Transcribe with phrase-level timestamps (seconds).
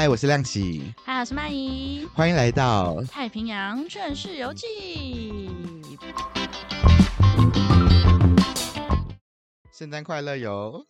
[0.00, 0.94] 嗨，我是亮启。
[1.04, 2.06] 嗨，我是曼怡。
[2.14, 4.66] 欢迎来到《太平洋劝世游记》。
[9.70, 10.86] 圣诞快乐哟！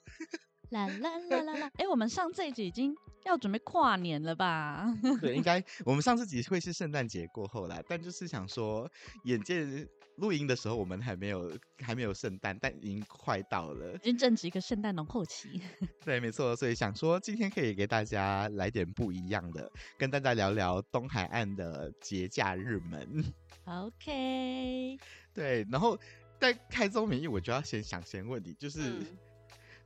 [0.68, 1.66] 啦啦啦啦啦！
[1.74, 2.94] 哎、欸，我们上这一集已经
[3.24, 4.86] 要准备跨年了吧？
[5.20, 8.88] 对，应该我们上这集会是圣诞节过后啦，但就是想说，
[9.24, 9.88] 眼见
[10.20, 15.60] 录音的时候我们还没有还没有圣诞，但已经快到了，已经正值一个圣诞浓厚期。
[16.04, 23.24] 对，没错，所以想说今天可以给大家来点不一样的，跟大家聊聊东海岸的节假日们。
[23.64, 24.98] OK，
[25.34, 25.98] 对，然后
[26.38, 28.80] 在开宗明义，我就要先想先问你，就是。
[28.80, 29.06] 嗯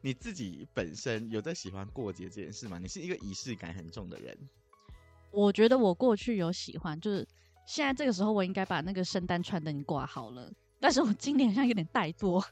[0.07, 2.79] 你自己本身有在喜欢过节这件事吗？
[2.79, 4.37] 你是一个仪式感很重的人。
[5.31, 7.27] 我觉得我过去有喜欢，就是
[7.67, 10.51] 现在这个时候我应该把那个圣诞串灯挂好了。
[10.81, 12.45] 但是我今年好像有点怠惰，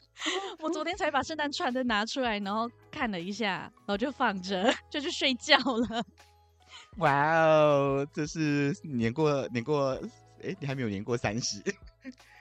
[0.60, 6.04] 我昨天才把圣诞串灯拿出来，然后看了一下，然后就放着，就去睡觉了。
[6.98, 9.98] 哇哦，这是年过年过，
[10.42, 11.62] 哎，你还没有年过三十，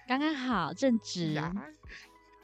[0.06, 1.42] 刚刚好正值。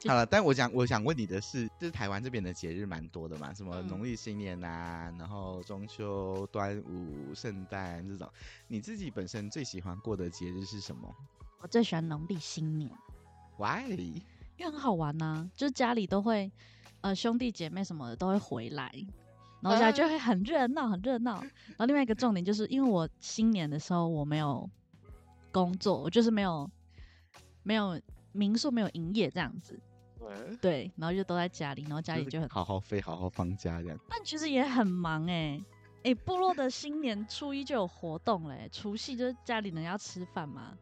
[0.06, 8.30] 好了，但我想我想问你的是，就是台湾这边的节日蛮多的嘛，什么农历新年啊，嗯、然后中秋、端午、圣诞这种，
[8.68, 11.14] 你自己本身最喜欢过的节日是什么？
[11.60, 12.90] 我最喜欢农历新年。
[13.56, 13.90] Why？
[14.56, 16.50] 因为很好玩呐、啊，就是家里都会，
[17.00, 18.92] 呃，兄弟姐妹什么的都会回来，
[19.60, 21.40] 然后家里就会很热闹，很热闹。
[21.40, 24.68] 然后另外一个重点就是，因为我新年的时候我没有
[25.50, 26.70] 工作，我就是没有
[27.62, 28.00] 没有
[28.32, 29.80] 民宿没有营业这样子。
[30.60, 33.98] 对，然后就都在家里，然后家里就很好好飞，好好放假这样。
[34.08, 35.64] 但其实也很忙哎、欸，
[35.98, 40.72] 哎、欸，部落的新年初一就有活动嘞、欸，除夕就是家里人要吃饭嘛，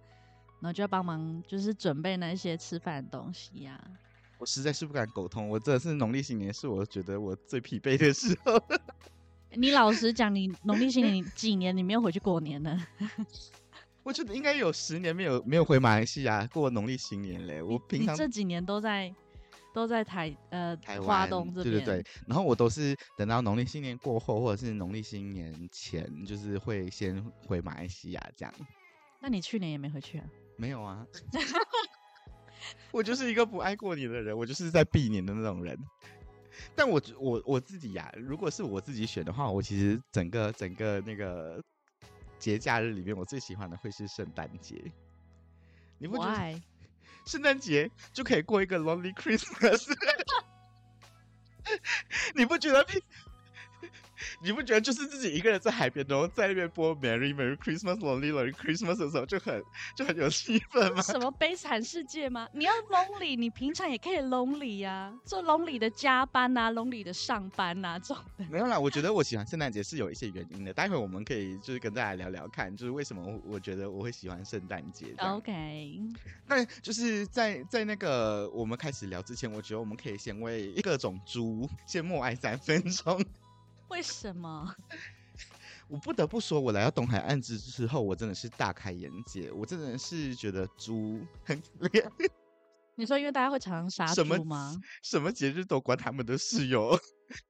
[0.61, 3.91] 然后就要帮忙，就是准备那些吃饭的东西呀、啊。
[4.39, 8.61] 我实在是不敢苟同，我这是农历新年是我觉得我最疲惫的时候。
[9.55, 12.87] 你老实讲，你农历新年你几年你没有回去过年呢？
[14.03, 17.63] 我觉得应该有十年没有没有回马来西亚过农历新年嘞。
[17.63, 19.14] 我平常这几年都在。
[19.73, 22.07] 都在台呃台湾花东这边，对对对。
[22.27, 28.55] 然后我都是等到农历新年过后，或者是农历新年前，就是会先回马来西亚这样。
[29.21, 30.25] 那你去年也没回去啊？
[30.57, 31.07] 没有啊。
[32.93, 35.77] 我就是一个不爱过年的人，我就是在避年的那种人。
[36.77, 41.63] 但我我我自己呀、啊，如果是我自己选的话，我其实整个整个那个
[42.39, 44.85] 节假日里面，我最喜欢的会是圣诞节。
[45.99, 46.63] 你不觉得？
[47.25, 49.85] 圣诞节就可以过一个 Lonely Christmas，
[52.35, 52.87] 你不觉得？
[54.43, 59.63] 你不觉得就是自己一个人在海边，然后在那边播 Merry Merry Christmas Lonely Lonely Christmas 的时候就很
[59.97, 61.03] 就很有气氛吗？
[61.03, 62.49] 什么悲惨世界吗？
[62.53, 68.45] 你要 lonely，你平常也可以 lonely 呀、啊，做 lonely 的加班啊，lonely 的上班啊，这种的。
[68.51, 75.15] 没有啦，我觉得我喜欢圣诞节是有一些原因的，待会我们可以就是跟大家聊聊看，就是为什么我觉得我会喜欢圣诞节。
[75.19, 76.01] OK，
[76.47, 83.25] 那就是在在那个我们开始聊之前，我觉得我们可以先为各种猪先默哀三分钟。
[83.92, 84.75] 为什么？
[85.86, 89.53] 我不得不说，我来到东海岸之之后，我真的是大开眼界。
[89.53, 92.11] 我真的是觉得猪很可怜。
[92.97, 94.75] 你说，因为大家会常常杀猪吗？
[95.05, 96.98] 什么节日都关他们的事哟。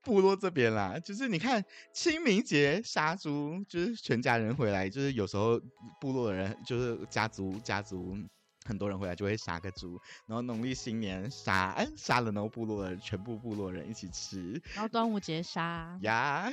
[0.03, 5.61] 部落这边啦，就是你看清明节杀猪，就是全家人回来，就是有时候
[6.01, 8.17] 部落的人就是家族家族
[8.65, 15.99] 很多人回来就会杀个猪，然后农历新年杀，哎，杀了那个部落的人，全部部落人一起吃，然后端午节杀。
[16.03, 16.53] 呀，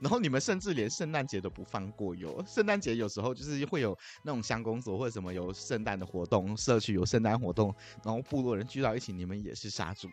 [0.00, 10.08] 然后你们甚至连圣诞节都不放过哟，圣诞节有时候就是会有那种乡公所或者什么有圣诞的活动，社区有圣诞活动，然后部落人聚到一起，你们也是杀猪。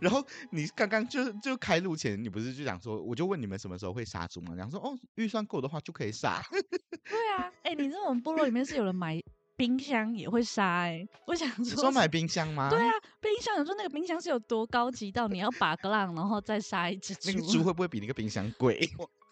[0.00, 4.54] 然后你刚刚就就开录前，你不是就讲说，我就问你们什么时候会杀猪吗？
[4.54, 6.42] 然后说哦，预算够的话就可以杀。
[6.50, 9.22] 对啊，哎、欸，你知道我们部落里面是有人买
[9.56, 11.08] 冰箱也会杀哎、欸。
[11.26, 12.68] 我想说，说买冰箱吗？
[12.70, 13.60] 对啊，冰箱。
[13.60, 17.30] 你说那个冰箱是有多高级到你要把个浪，然后再杀一只猪？
[17.30, 18.88] 那个猪会不会比那个冰箱贵？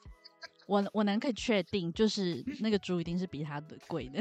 [0.67, 4.19] 我我能可以确定，就是那个猪一定是比它的贵的。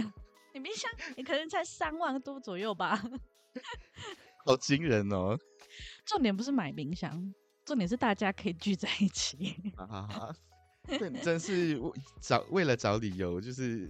[0.54, 3.02] 你冰箱你可能才三万多左右吧？
[4.46, 5.40] 好惊人哦！
[6.06, 7.34] 重点不是买冰箱，
[7.66, 9.56] 重点是大家可以聚在一起。
[9.76, 10.36] 哈哈，
[10.86, 11.80] 对，真是
[12.22, 13.90] 找为了找理由，就是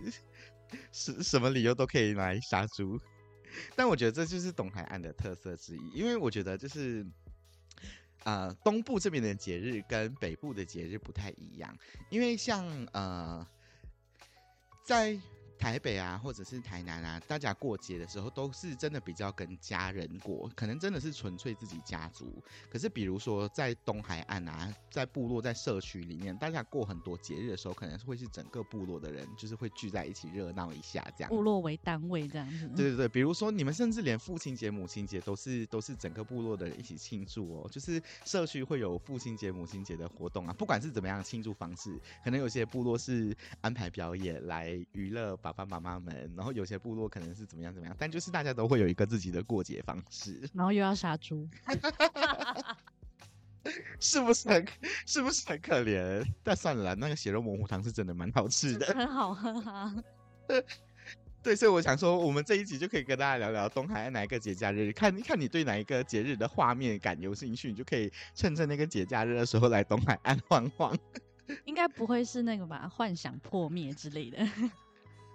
[0.92, 3.00] 什什么理由都可以来杀猪。
[3.76, 7.06] 但我觉得这就是东海岸的特色之一，因为我觉得就是
[8.24, 11.78] 啊、呃，东部这边的节日跟北部的节日不太一样，
[12.10, 13.48] 因为像呃，
[14.84, 15.20] 在
[15.58, 22.42] 台北啊，或者是台南啊，大家过节的时候都是真的比较跟家人过，可能真的是纯粹自己家族。
[22.70, 31.30] 可是比如说在东海岸啊，在部落、在社区里面，大家过很多节日的时候，可能会是整个部落的人，就是会聚在一起热闹一下，这样。
[31.30, 32.68] 部落为单位这样子。
[32.76, 51.46] 对对对，比如说你们甚至连父亲节、母亲节都是都是整个部落的人一起庆祝哦，就是社区会有父亲节、母亲节的活动啊，不管是怎么样庆祝方式，可能有些部落是安排表演来娱乐爸爸妈妈们，然后有些部落可能是怎么样怎么样，但就是大家都会有一个自己的过节方式，然后又要杀猪，
[54.00, 54.66] 是不是很
[55.06, 56.26] 是不是很可怜？
[56.44, 59.94] 但算了啦，那个血肉模糊汤是真的蛮好吃的， 很好喝啊。
[61.44, 70.98] 对，所以我想说，我们这一集就可以跟大家聊聊东海岸哪一个节假日，看看你对哪一个节日的画面感有兴趣，你就可以趁着那个节假日的时候来东海岸晃晃。
[71.66, 72.88] 应该不会是那个吧？
[72.88, 74.38] 幻想破灭之类的。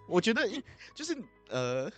[0.08, 0.42] 我觉得
[0.94, 1.16] 就是
[1.48, 1.90] 呃，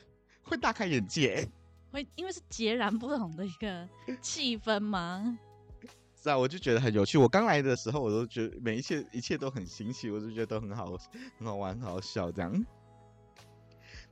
[0.43, 1.49] 会大开眼界，
[1.93, 3.89] 会因为是截然不同的一个
[4.21, 5.39] 气氛吗？
[6.23, 7.17] 是啊，我就觉得很有趣。
[7.17, 10.87] 我刚来的时候，我都觉得每一切一切都很新奇，我就觉得都很好，
[11.39, 12.67] 很好玩，很好笑这样。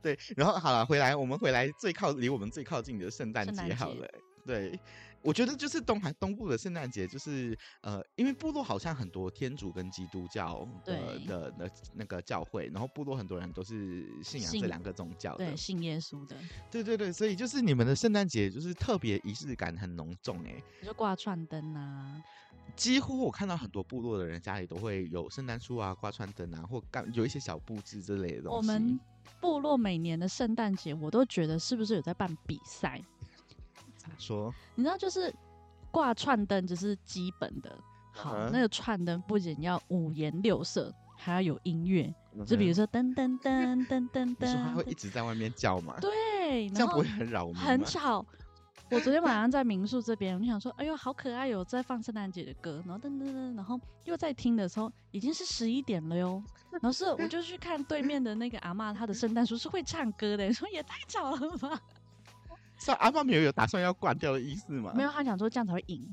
[0.01, 4.09] 对，然后好了，回来我们回来最靠离我们最靠近的圣诞节好了。
[4.49, 4.79] 对，
[5.21, 16.35] 我觉得就是东海东部的圣诞节，就是呃，因为部落好像很多天主跟基督教的的那那个教会，然后部落很多人都是信仰这两个宗教的，对，信耶稣的。
[16.71, 22.23] 对对对，所以就是你们的圣诞节就是特别仪式感很浓重哎，你说挂串灯啊。
[22.75, 28.55] 几乎我看到很多部落的人家里都会有圣诞树啊、挂串灯啊，或干有一些小布置之类的东西。
[28.57, 28.99] 我们
[29.41, 33.01] 部落每年的圣诞节，我都觉得是不是有在办比赛？
[34.09, 34.53] 咋说？
[34.75, 35.33] 你知道，就是
[35.91, 37.77] 挂串灯只是基本的，
[38.11, 45.95] 好，嗯、那个串灯不仅要五颜六色，还要有音乐，嗯、就比如说噔噔噔噔噔噔， 你说它会一直在外面叫吗？
[46.01, 47.55] 对，这样不会很扰民？
[47.55, 48.25] 很吵。
[48.91, 56.41] 我昨天晚上在民宿这边，我就想说，哎呦，好可爱哟，在放圣诞节的歌，然后噔噔噔，然后又在听的时候，已经是十一点了哟。
[56.71, 61.79] 然后是，我就去看对面的那个阿妈，她的圣诞树是会唱歌的， 说也太吵了吧。
[62.79, 64.91] 是阿嬷没有有打算要关掉的意思吗？
[64.95, 66.07] 没有，他想说这样才会赢。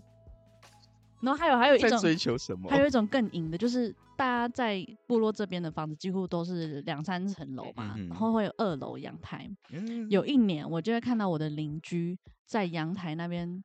[1.22, 2.68] 然后还有还有一种在追求什么？
[2.68, 9.48] 还有一种更赢的，就是大家在部落这边的房子几乎都是两三层楼嘛，嗯、然后会有二楼阳台。
[9.70, 12.18] 嗯、有一年，我就会看到我的邻居。
[12.46, 13.64] 在阳台那边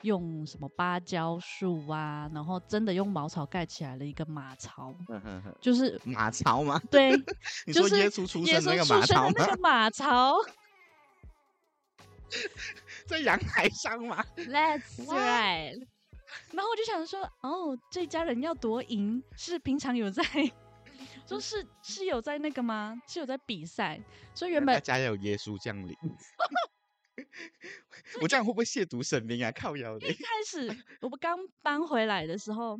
[0.00, 4.94] 用什么芭蕉树啊，然后真的用茅草盖起来了一个马槽，
[5.60, 6.80] 就是马槽吗？
[6.90, 7.12] 对，
[7.66, 9.34] 你说耶稣出生那个马槽吗？
[9.36, 10.34] 那个马槽
[13.06, 15.86] 在阳台上吗？Let's right。
[16.52, 20.22] 然后我就想说，哦，这家人要夺赢，是平常有在，
[21.28, 23.00] 说是是有在那个吗？
[23.06, 24.00] 是有在比赛，
[24.34, 25.94] 所以原本家有耶稣降临。
[28.22, 29.52] 我这样会不会亵渎神明啊？
[29.52, 30.08] 靠腰的。
[30.08, 30.66] 一开始
[31.00, 32.78] 我们刚搬回来的时候，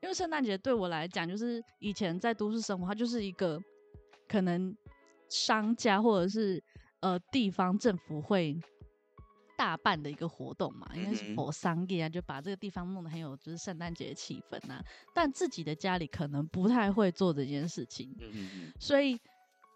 [0.00, 3.60] 因为圣诞节对我来讲，就是以前在都市生活，它就是一个
[4.28, 4.76] 可能
[5.28, 6.62] 商家或者是
[7.00, 8.56] 呃地方政府会
[9.58, 14.80] 大办的一个活动嘛，应该是佛商业啊，就把这个地方弄得很有就是圣诞节的气氛呐。
[15.12, 18.14] 但自己的家里可能不太会做这件事情，
[18.78, 19.18] 所以。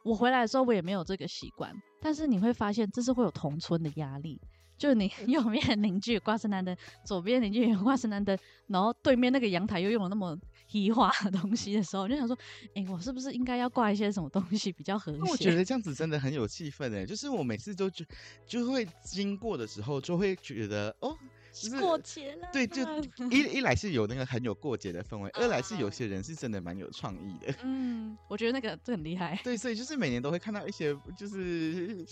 [0.05, 1.73] 我回来的时候，我也没有这个习惯。
[2.01, 4.37] 但是你会发现，这是会有同村的压力。
[4.77, 8.37] 就你 右边邻居挂圣诞灯，左边邻居也挂圣诞灯，
[8.67, 10.37] 然后对面那个阳台又用了那么
[10.73, 12.37] 奇花的东西的时候， 我就想说，
[12.75, 15.31] 哎、欸，我是不是应该要挂一些什么东西比较合适？
[15.31, 17.05] 我觉得这样子真的很有气氛诶。
[17.05, 18.05] 就是我每次都就
[18.47, 21.17] 就会经过的时候，就会觉得哦。
[21.55, 22.83] 是过节了，对，就
[23.31, 27.55] 一一来是有那个很有过节的氛围，二来是有些人是真的蛮有创意的。
[27.63, 29.39] 嗯，我觉得那个这很厉害。
[29.45, 32.07] 对，所以就是每年都会看到一些， 就是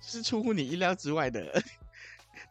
[0.00, 1.62] 是出乎你意料之外的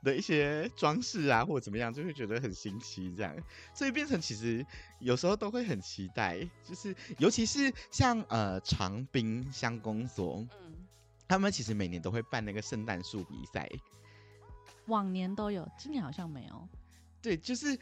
[0.04, 3.36] 的一些装饰啊，或者怎么样，就会觉得很新奇这样。
[3.74, 4.66] 所以变成其实
[5.00, 10.74] 有时候都会很期待，就是尤其是像呃长滨乡公所，嗯，
[11.28, 13.70] 他们其实每年都会办那个圣诞树比赛。
[14.88, 16.68] 往年都有，今年好像没有。
[17.22, 17.80] 对，就是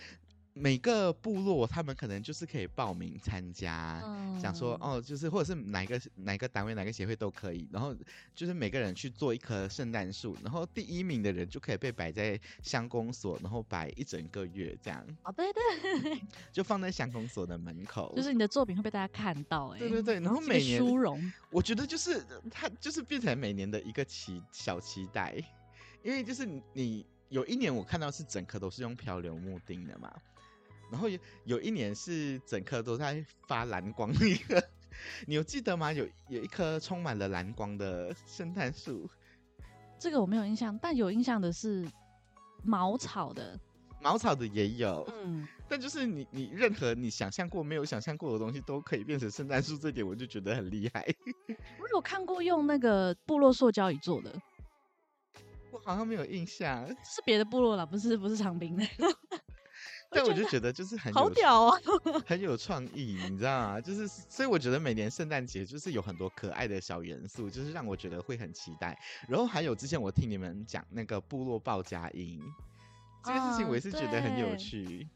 [0.54, 7.68] 每个部落，他们可能就是可以报名参加，嗯、想说哦，就是或者是哪个哪个单位、哪个协会都可以。
[7.72, 7.96] 然后
[8.36, 15.06] 就是每个人去做一棵圣诞树，然后第一名的人就可以被摆在乡公所，然后摆一整个月这样。
[15.24, 19.70] 哦，对对，就放在乡公所的门口，就是你的作品会被大家看到。
[19.70, 25.42] 哎，对对对，然后每年殊荣，我觉得就是它就是变成每年的一个期小期待。
[26.04, 30.12] 因为就是你有一年我看到是整颗都是用漂流木钉的嘛，
[30.92, 34.12] 然后有有一年是整颗都在发蓝光
[34.48, 34.64] 个
[35.26, 35.92] 你有记得吗？
[35.92, 39.10] 有有一棵充满了蓝光的圣诞树。
[39.98, 41.88] 这个我没有印象，但有印象的是
[42.64, 43.58] 茅草的，
[44.02, 45.08] 茅草的也有。
[45.12, 51.06] 嗯，但就是你你任何你想象过没有想象过的东西都可以变成圣诞树，这点我就觉得很厉害。
[51.80, 54.40] 我有看过用那个部落塑胶椅做的，
[55.72, 58.84] 我好像没有印象，是别的部落啦，不是不是长滨的。
[60.14, 61.80] 但我就觉得就是很有好屌啊，
[62.28, 63.80] 很有创意，你知道吗？
[63.80, 69.00] 就是所以我觉得每年圣诞节就是有很多可爱的小元素，就是让我觉得会很期待。
[69.30, 72.42] 然后还有之前我听你们讲那个部落报佳音，
[73.24, 75.08] 这个事情我也是觉得很有趣。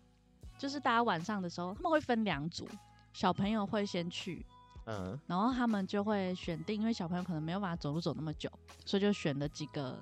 [0.57, 2.65] 就是大家晚上的时候，他们会分两组，
[3.11, 4.45] 小朋友会先去，
[4.85, 8.49] 嗯，然后他们就会选定，因为小朋友可能没有办法走路走那么久，
[8.85, 10.01] 所以就选了几个，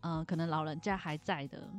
[0.00, 1.70] 嗯、呃，可能老人家还在的。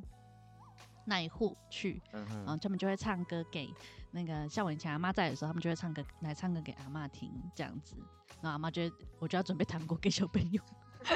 [1.06, 3.74] 那一户去，嗯后他们就会唱歌给
[4.12, 7.96] 那个，像我以前阿妈在的时候，他们就会唱歌来唱歌给阿妈听，这样子。
[8.42, 10.62] 然后阿妈就会，我就要准备糖果给小朋友。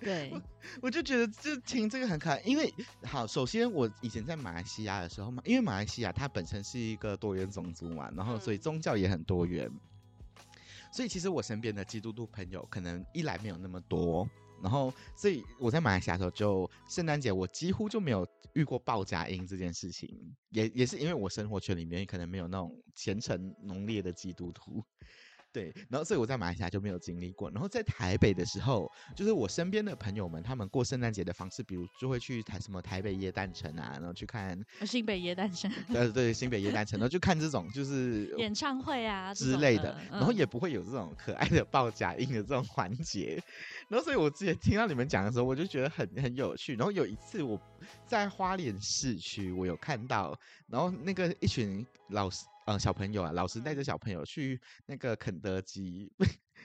[0.00, 0.42] 对我，
[0.82, 2.72] 我就觉得就听这个很可爱，因为
[3.04, 9.70] 好，首先我以前在马来西亚的时候嘛，因为马来西亚它本身是一个多元种族嘛，然后所以宗教也很多元，
[10.92, 14.28] 所以其实我身边的基督徒朋友可能一来没有那么多。
[14.64, 20.08] 然后，所以我在马来西亚的时候，就圣诞节我几乎就没有遇过报假音这件事情，
[20.48, 24.82] 也也是因为我生活圈里面可能没有那种虔诚浓烈的基督徒。
[25.54, 27.48] 对，然后所以我在马来西亚就没有经历过。
[27.52, 43.40] 然后在台北的时候，就是我身边的朋友们，他们过圣诞节的方式，比如就会去台什么台北耶诞城啊，然后去看新北耶诞城，对对，新北耶诞城，然后就看这种就是演唱会啊之类的，然后也不会有这种可爱的报假音的这种环节。
[43.88, 46.74] 然后所以我之前听到你们讲的时候，我就觉得很很有趣。
[46.74, 47.56] 然后有一次我
[48.08, 50.36] 在花莲市区，我有看到，
[50.68, 52.44] 然后那个一群老师。
[52.66, 56.10] 嗯，小朋友啊，老师带着小朋友去那个肯德基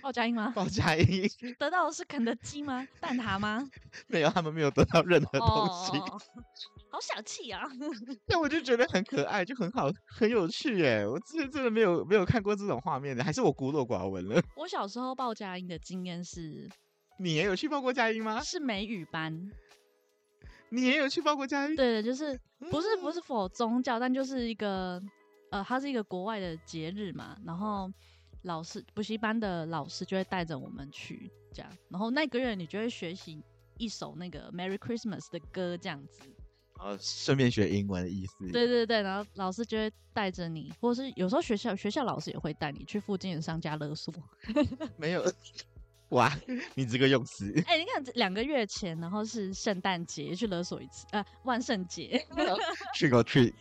[0.01, 0.53] 报佳音吗？
[0.55, 2.87] 报佳音得到的是肯德基吗？
[3.01, 3.69] 蛋挞吗？
[4.07, 5.97] 没有，他们没有得到任何东西。
[5.97, 6.21] 哦、
[6.89, 7.63] 好小气啊！
[8.25, 11.05] 但我就觉得很可爱，就很好，很有趣耶。
[11.05, 14.41] 我之前真的没有没有看过这种画面的，还是我孤陋寡闻了。
[14.55, 16.69] 我小时候报佳音的经验是，
[17.19, 18.39] 你也有去报过佳音吗？
[18.41, 19.51] 是美语班。
[20.69, 21.75] 你也有去报过佳音？
[21.75, 22.39] 对的，就是
[22.71, 25.01] 不是不是 for 宗教，但就是一个。
[25.51, 27.91] 呃，它是一个国外的节日嘛，然后
[28.43, 33.43] 老师补习班的老师就会带着我们去这样，然后那个月你就会学习
[33.77, 36.21] 一首那个 Merry Christmas 的歌这样子，
[36.77, 38.49] 然后，顺便学英文的意思。
[38.51, 44.13] 对对对，然后老师就会带着你，或者是有时候学校学校老师也会带你去附近的商家勒索。
[44.97, 45.23] 没有，
[46.09, 46.31] 哇，
[46.75, 47.51] 你这个用词。
[47.67, 52.25] 哎、欸，你看两个月前，然后是圣诞节去勒索一次，呃，万圣节。
[52.95, 53.53] 去个去。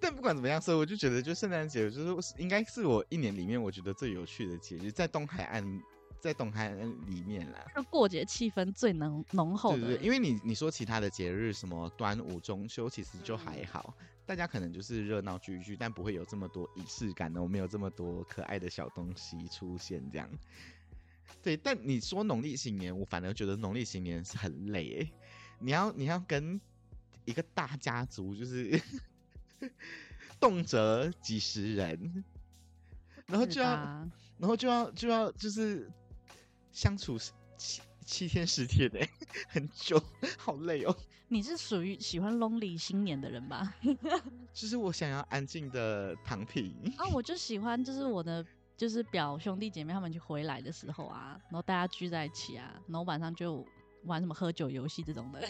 [0.00, 5.82] 但不管怎么样，所以我就觉得，就圣诞节就是应该是我一年里面我觉得最有趣的节日，在东海岸，
[6.20, 6.78] 在东海岸
[7.10, 9.78] 里面啦，就过节气氛最浓浓厚的。
[9.78, 20.30] 对对对，因为你你说其他的节日，什么端午、中秋，其实就还好，嗯、大家可能就是热闹聚一聚，但不会有这么多仪式感的，我没有这么多可爱的小东西出现这样。
[21.42, 25.12] 对，但你说农历新年，我反而觉得农历新年是很累诶，
[25.58, 26.60] 你要你要跟
[27.24, 28.80] 一个大家族就是。
[30.40, 32.24] 动辄几十人，
[33.26, 33.68] 然后就要，
[34.38, 35.90] 然后就要就要就是
[36.72, 37.18] 相处
[37.56, 39.06] 七七天十天的，
[39.48, 40.02] 很久，
[40.38, 40.96] 好累哦。
[41.30, 43.74] 你是属于喜欢 lonely 新年的人吧？
[44.54, 48.42] 就是我想要安静的躺平啊，我就喜欢就是我的
[48.78, 53.66] 就是表兄弟姐妹他们就回来的时候啊，然后大家聚在一起啊，然后晚上就
[54.04, 55.46] 玩什么喝酒游戏这种的。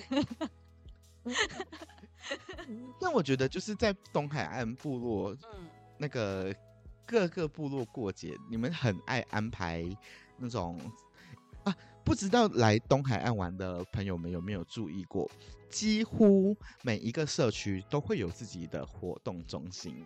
[3.00, 6.54] 那我觉得就是在东海岸部落，嗯，那个
[7.06, 9.84] 各个部落过节，你们很爱安排
[10.36, 10.78] 那种
[11.64, 15.30] 啊，不知道来东海岸玩的朋友们有没有注意过，
[15.70, 20.04] 几乎每一个社区都会有自己的活动中心。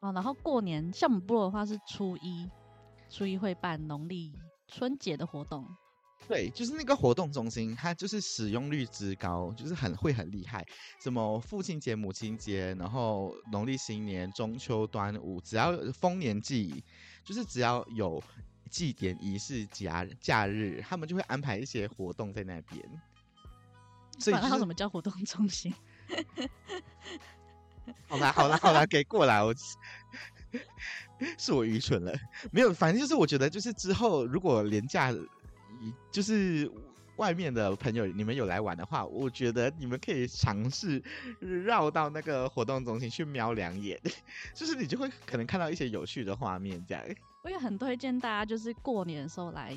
[0.00, 2.48] 哦，然后过年像我们部落的话是初一，
[3.10, 4.32] 初一会办农历
[4.68, 5.66] 春节的活动。
[6.28, 10.64] 对，就是那个活动中心，它就是使用率之高，就是很会很厉害。
[11.02, 16.84] 什么父亲节、母亲节，然后农历新年、中秋、端午，只要丰年祭，
[17.24, 18.22] 就是只要有
[18.70, 22.80] 祭典仪式、假假日，他们就会安排一些活动在那边。
[24.20, 25.74] 所以，他什么叫活动中心？
[28.06, 29.52] 好啦，好啦，好啦，给过来，我
[31.36, 32.16] 是我愚蠢了。
[32.52, 35.12] 没有，反正就是我觉得，就是之后如果连假。
[36.10, 36.70] 就是
[37.16, 41.02] 外面的朋友你们有来玩的话，我觉得你们可以尝试
[41.40, 44.00] 绕到那个活动中心去瞄两眼，
[44.54, 46.82] 就是你就会可能看到一些有趣的画面。
[46.86, 47.04] 这样，
[47.44, 49.74] 我也很推荐大家，就是过年的时候来，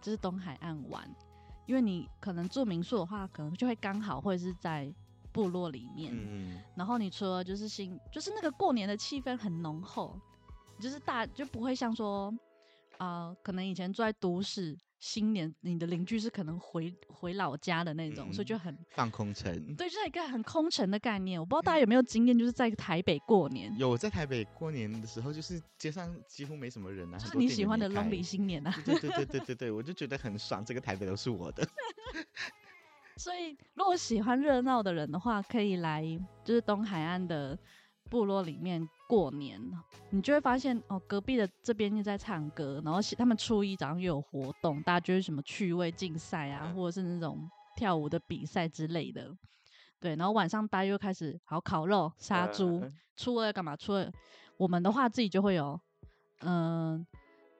[0.00, 1.08] 就是东海岸玩，
[1.66, 4.92] 因为你可能住民宿的话，可能就会刚好会是在
[5.32, 10.18] 部落里面，嗯，然后你除了就是新，就是那个过年的气氛很浓厚，
[10.78, 12.32] 就是大就不会像说。
[12.98, 19.52] 啊、呃，可能以前住在都市，新年你的邻居是可能回回老家的那种，嗯、所以就很放空城。
[19.74, 21.40] 对，就是一个很空城的概念。
[21.40, 23.76] 我不知道大家有没有经验，就是在台北过年。
[23.76, 27.18] 有，在台北过年的时候，就是街上几乎没什么人啊。
[27.18, 28.72] 就是你喜欢的 lonely 新年啊。
[28.84, 31.66] 对对对对对对，我就觉得很爽，这个台北都是我的。
[33.18, 36.04] 所以，如果喜欢热闹的人的话，可以来
[36.44, 37.58] 就是东海岸的
[38.08, 38.88] 部落里面。
[39.12, 39.60] 过年，
[40.08, 49.30] 你就会发现哦，隔壁的这边又在唱歌，然后他们初一早上又有活动，大家就是什么趣味竞赛啊，或者是那种跳舞的比赛之类的，
[50.00, 52.82] 对，然后晚上大家又开始好烤肉、杀猪。
[53.14, 53.76] 初二要干嘛？
[53.76, 54.10] 初二
[54.56, 55.78] 我们的话自己就会有，
[56.40, 57.06] 嗯、呃，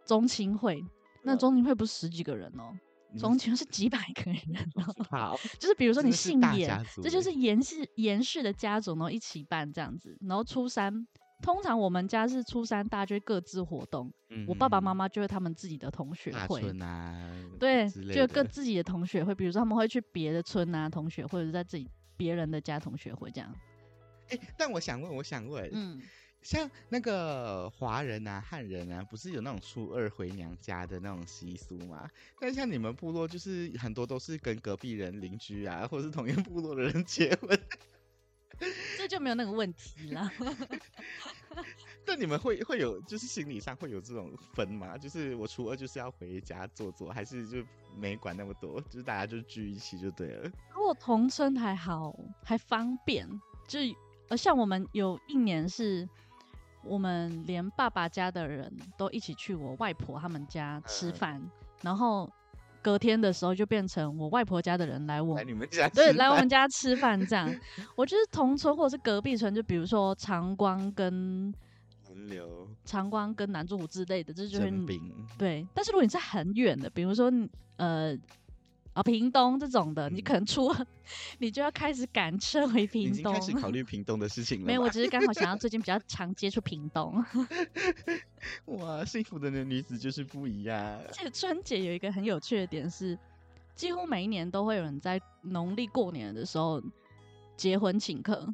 [0.06, 0.82] 中青会，
[1.22, 3.18] 那中青会不是十几个人哦、喔。
[3.18, 4.72] 中间是几百个人，
[5.10, 10.16] 好，就是比如说你姓严，这就是严氏严氏的家族，然后一起办这样子。
[10.22, 11.06] 然后初三，
[11.42, 14.10] 通常我们家是初三，大家就会各自活动。
[14.30, 23.54] 嗯、我爸爸妈妈就是他们自己的同学会，啊、对，就各自己的同学会，比如说他们会去别的村啊，同学，或者是在自己别人的家同学会这样。
[24.30, 26.00] 哎、欸，但我想问，我想问，嗯。
[26.42, 32.10] 像那个华人啊、汉人啊，不是有那种初二回娘家的那种习俗吗？
[32.40, 37.56] 但像你们部落，就是很多都是跟隔壁人、邻居啊，或者是同一个部落的人结婚，
[38.96, 40.30] 这就没有那个问题了。
[42.04, 44.98] 但你们会会有，就是心理上会有这种分吗？
[44.98, 47.64] 就是我初二就是要回家坐坐，还是就
[47.96, 50.50] 没管那么多，就是大家就聚一起就对了。
[50.74, 53.28] 如果同村还好，还方便，
[53.66, 53.78] 就
[54.28, 56.08] 呃，像我们有一年是。
[56.84, 61.50] 我们连爸爸家的人都一起去我外婆他们家吃饭，嗯、
[61.82, 62.28] 然后
[62.82, 67.48] 隔天的时候就变成我外婆家的人来我来你们家对来我们家吃饭这样。
[67.94, 71.54] 我就是同村或者是隔壁村，就比如说长光跟
[72.08, 74.70] 轮流长光跟南柱湖之类的，这就是
[75.38, 75.66] 对。
[75.72, 77.32] 但是如果你是很远的，比如说
[77.76, 78.18] 呃。
[78.94, 80.70] 啊，屏东这种的，嗯、你可能出，
[81.38, 83.32] 你就要开始赶车回屏东。
[83.32, 84.66] 开始考虑屏东的事情了。
[84.66, 87.24] 没有，我只是刚好想要最近比较常接触屏东。
[88.66, 90.78] 哇，幸福的女子就是不一样。
[91.06, 93.18] 而且春节有一个很有趣的点是，
[93.74, 96.82] 几乎每一年都会有人在农历过年的时候
[97.56, 98.46] 结婚请客。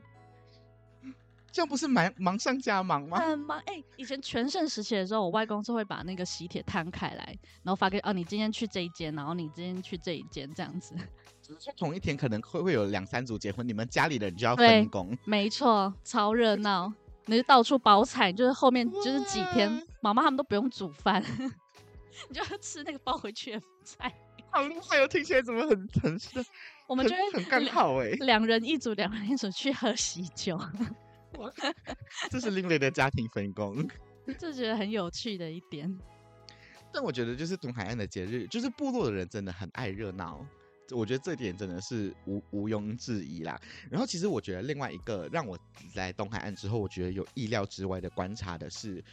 [1.51, 3.19] 这样不是忙忙上加忙吗？
[3.19, 3.83] 很忙哎！
[3.97, 7.25] 以前全盛时期的时候，我外公是会把那个喜帖摊开来，
[7.63, 10.95] 然后发给哦，你今天去这一间，然后你今天去这一间，这样子。
[11.43, 15.17] 只是同一天可能会会有两三组结婚，你们家里的人就要分工。
[15.25, 16.93] 没错，超热闹，
[17.25, 21.25] 你就到处包菜，就是后面就是几天，妈妈他们都不用煮饭，
[22.29, 24.13] 你就要吃那个包回去的菜。
[24.51, 25.09] 好厉害哦！
[25.09, 26.45] 听起来怎么很很是？
[26.87, 30.59] 我们觉得很刚好哎，两人一组，两人一组去喝喜酒。
[32.31, 33.87] 这是另类的家庭分工，
[34.39, 35.99] 这觉得很有趣的一点。
[36.93, 40.45] 但我觉得，就是东海岸的节日，就是部落的人真的很爱热闹。
[40.91, 43.61] 我觉得这点真的是毋毋庸置疑啦。
[43.91, 45.59] 然后，其实我觉得另外一个让我
[45.95, 49.05] 来东海岸之后，我觉得有意料之外的观察的是，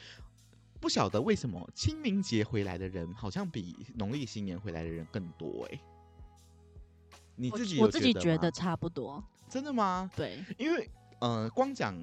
[0.80, 5.82] 不晓得为什么清明节回来的人好像比农历新年回来的人更多哎、欸。
[7.36, 10.10] 你自己我，我自己觉得差不多，真的吗？
[10.15, 10.89] 对，因为。
[11.19, 11.95] 呃，光讲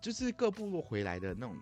[0.00, 1.56] 就是各部落回来的那种，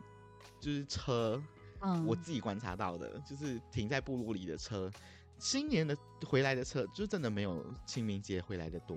[0.60, 1.42] 就是车，
[1.80, 4.90] 嗯，我自己观察到的，就是停在部落里的车，
[5.38, 8.96] 新年的回来的车，就真的没有清明节回来的多。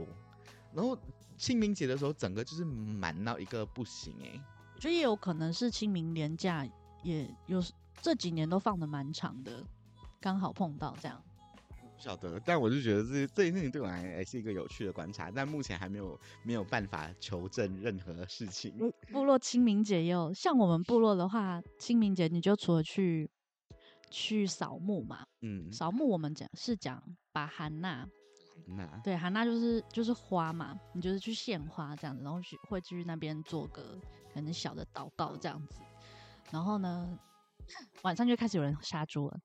[0.73, 0.97] 然后
[1.37, 4.41] 清明节的时候，整个就是满到一个不行哎、欸。
[4.75, 6.65] 我觉得也有可能是清明连假
[7.03, 7.61] 也有
[8.01, 9.65] 这几年都放的蛮长的，
[10.21, 11.21] 刚好碰到这样。
[11.99, 18.73] 不晓得，但我就觉得这这件事情对我来是一个有趣的观察，但目前还没有没有办法求证任何事情。
[19.11, 23.29] 部落清明节也有，像我们部落的话，清明节你就除了去
[24.09, 28.07] 去扫墓嘛，嗯，扫墓我们讲是讲把韩娜，
[28.65, 33.99] 那对韩娜就是就是花嘛，你就是去献花这样子，然后去会去那边做个
[34.33, 35.81] 可能小的祷告这样子，
[36.49, 37.19] 然后呢
[38.03, 39.37] 晚上就开始有人杀猪了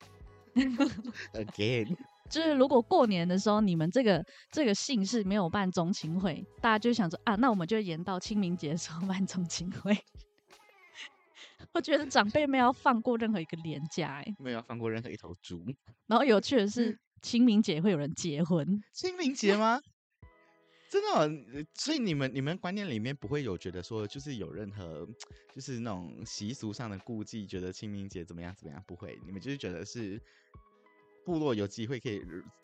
[1.33, 1.97] ，again。
[2.31, 9.97] 就是如果过年的时候你们这个这个姓氏没有办宗亲会，大家就想说啊，那我们就延到清明节的时候办宗亲会。
[11.73, 15.65] 我觉得长辈没有放过任何一个连假，哎，没有放过任何一头猪。
[16.07, 18.83] 然后有趣的是，清明节会有人结婚。
[18.93, 19.81] 清明节吗？
[20.89, 25.05] 真的、哦，所以你们你们观念里面不会有觉得说，就是有任何
[25.53, 28.81] 就是那种习俗上的顾忌，觉得清明节怎么样怎么样？
[28.87, 30.23] 不会，你们就是觉得是
[31.25, 32.21] 部落有机会可以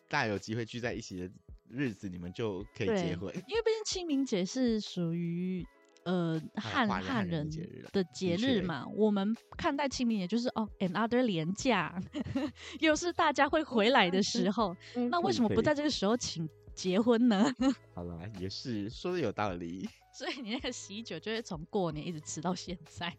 [0.09, 1.31] 大家有机会聚在一起的
[1.69, 3.33] 日子，你们就可以结婚。
[3.47, 5.65] 因为毕竟清明节是属于
[6.03, 7.49] 呃汉汉人
[7.91, 12.01] 的节日嘛，我们看待清明节就是哦，another 连假，
[12.79, 14.75] 又是大家会回来的时候，
[15.09, 16.47] 那为什么不在这个时候请？
[16.73, 17.53] 结婚呢？
[17.93, 19.87] 好啦，也是说的有道理。
[20.13, 23.13] 所以你那个喜酒就会从过年一直吃到现在，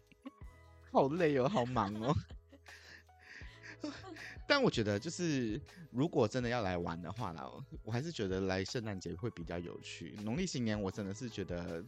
[0.91, 2.13] 好累哦，好忙哦。
[4.47, 5.59] 但我觉得，就是
[5.91, 7.41] 如果真的要来玩的话呢，
[7.83, 10.15] 我还是觉得来圣诞节会比较有趣。
[10.23, 11.83] 农历新年我真的是觉得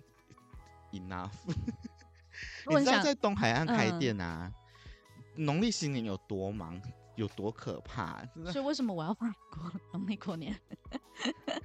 [0.92, 1.32] enough。
[2.68, 4.52] 你知道在东海岸开店啊，
[5.36, 6.82] 农历、嗯、新年有多忙？
[7.16, 8.26] 有多可怕？
[8.52, 10.54] 所以为什么我要放过农历过年？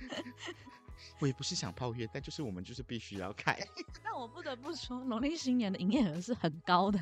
[1.18, 3.58] 我也不是想泡月，但就是我们就是必须要开。
[4.02, 7.00] 但我不得不说，农历新年的营业额是很高的。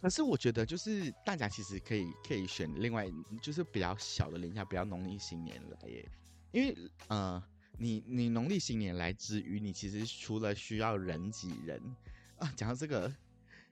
[0.00, 3.10] 可是我觉得，就是大家其实可以可以选另外，
[3.42, 6.08] 就是比较小的零下，不要农历新年来耶。
[6.52, 6.76] 因为
[7.08, 7.42] 呃，
[7.78, 11.80] 你你农历新年来之余，你其实除了需要人挤人
[12.38, 13.12] 啊，讲到这个。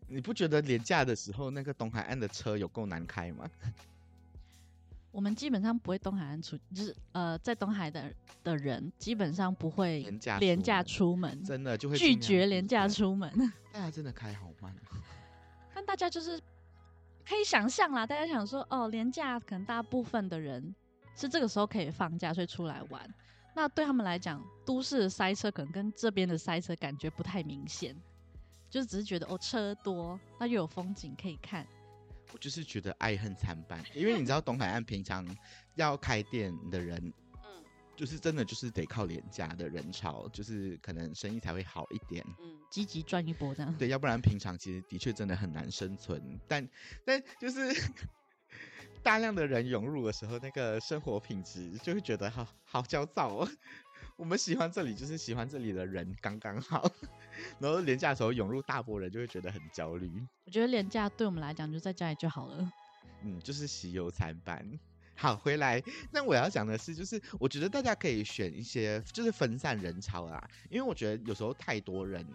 [0.06, 3.50] 你不觉得廉价的时候那个东海岸的车有够难开吗？
[5.10, 13.32] 我们基本上不会东海岸出，就是呃，在东海的的人基本上不会廉价廉价出门，真的就会拒绝廉价出门。
[13.72, 14.76] 大家真的开好慢，
[15.84, 16.40] 大家就是
[17.28, 20.74] 可以想象啦，大家想说哦，连假可能大部分的人
[21.14, 23.14] 是这个时候可以放假，所以出来玩。
[23.54, 27.94] 那对他们来讲，都市的塞车可能跟这边的塞车感觉不太明显。
[28.68, 31.64] 就是只是觉得哦，车多，那又有风景可以看。
[32.32, 35.24] 我就是觉得爱恨参半，因为你知道东海岸平常
[35.76, 37.12] 要开店的人，
[37.96, 43.74] 就是真的就是得靠廉价的人潮，就是可能生意才会好一点，嗯，积极赚一波这样。
[43.78, 46.40] 对，要不然平常其实的确真的很难生存。
[46.48, 46.68] 但
[47.04, 47.72] 但就是
[49.02, 53.48] 大量的人涌入的时候，那个生活品质就会觉得好好焦躁哦。
[54.16, 56.88] 我们喜欢这里，就是喜欢这里的人刚刚好，
[57.58, 60.08] 然后廉价的时候涌入大波人，就会觉得很焦虑。
[60.46, 62.70] 我觉得廉价对我们来讲，就在家里就好了。
[63.22, 64.64] 嗯，就是喜忧参半。
[65.16, 70.42] 好，回来，那我要讲的是，就是我觉得大家可以选一些，就是分散人潮啦。
[70.68, 72.26] 因为我觉得有时候太多人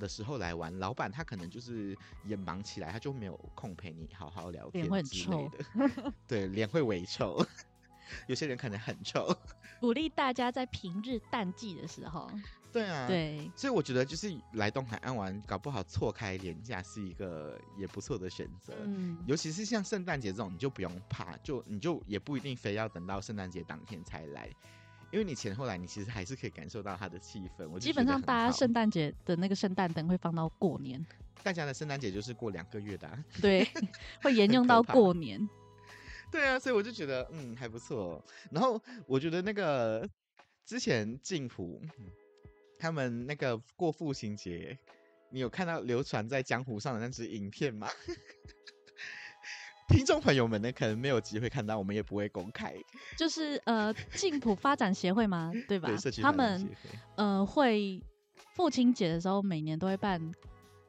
[0.00, 6.12] 的时候来玩，老板他可能就是也忙起来，他就没有空陪你好好聊天之类的。
[6.26, 7.44] 对，脸会微臭。
[8.26, 9.34] 有些人可能很臭，
[9.80, 12.30] 鼓励大家在平日淡季的时候。
[12.74, 18.74] 对啊，对，所以我觉得就是来东海岸玩，搞不好错开连假是一个也不错的选择。
[18.84, 24.48] 嗯，尤其是像圣诞节这种，你就不用怕，就你就也不一定非要等到圣诞节当天才来，
[25.12, 27.68] 因为你前后来你其实还是可以感受到它的气氛。
[27.68, 31.06] 我基本上大家圣诞节的那个圣诞灯会放到过年，
[31.44, 33.64] 大家的圣诞节就是过两个月的啊，对，
[34.20, 35.48] 会沿用到过年。
[36.32, 38.20] 对啊，所以我就觉得嗯还不错。
[38.50, 40.04] 然后我觉得那个
[40.66, 41.80] 之前静浦
[42.78, 44.78] 他们那个过父亲节，
[45.30, 47.88] 你有看到流传在江湖上的那支影片吗？
[49.88, 52.74] 听众朋友们呢，可能没有机会看到，我们也不会公开。
[53.18, 55.52] 就是呃净土发展协会吗？
[55.68, 55.88] 对吧？
[56.02, 56.68] 对，他们
[57.16, 58.02] 呃会
[58.54, 60.32] 父亲节的时候，每年都会办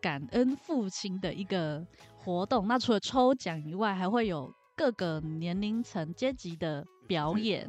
[0.01, 1.85] 感恩父亲的一个
[2.17, 2.67] 活动。
[2.67, 4.53] 那除了抽奖以外，还会有。
[4.77, 7.65] 各个年龄层、阶级的表 演，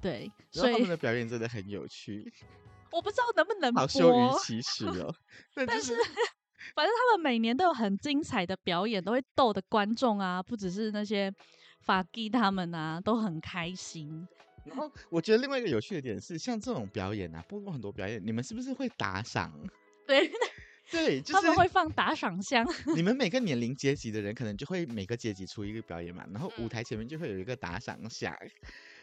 [0.00, 2.28] 对，所以他们的表演真的很有趣。
[2.90, 5.14] 我不知道能不能播，好羞于启齿哦。
[5.54, 5.94] 但是，
[6.74, 11.32] 反正他们每年都有很精彩的表演，都会逗的观众啊，不只是那些
[11.80, 14.26] 法基他们啊，都很开心。
[14.64, 19.52] 然后，我觉得另外一个有趣的点是，像这种表演啊，不过很多表演，你们是不是会打赏？
[20.06, 20.30] 对。
[20.90, 22.66] 对，就是、他们会放打赏箱。
[22.96, 28.34] 你们每个年龄阶级的人，可能就会每个阶级出一个表演嘛，然后舞台前面就会有一个打赏箱，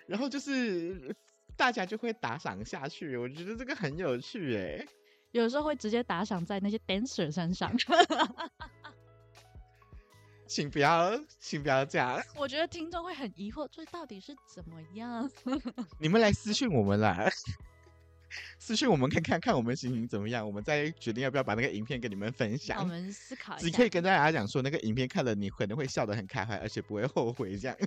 [0.08, 1.15] 然后就是
[1.58, 3.15] 大家就会打赏下去。
[3.18, 4.86] 我觉得这个很有趣哎，
[5.32, 7.72] 有时候会直接打赏在那些 dancer 身上。
[10.48, 12.22] 请不要，请不要这样。
[12.36, 15.28] 我觉得听众会很疑惑，这到底是怎么样？
[15.98, 17.28] 你们来私讯我们啦。
[18.60, 22.80] 私讯我们看看看我们心情怎么样，我们再决定要不要把那个影片跟你们分享。
[22.80, 27.78] 我们思考一下，只可以跟大家讲说，那个影片看了你可能会笑得很开怀，而且不会后悔，这样